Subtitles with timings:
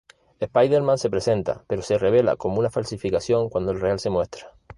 [0.39, 4.49] Spider-Man se presenta, pero se revela como una falsificación cuando el real se muestra.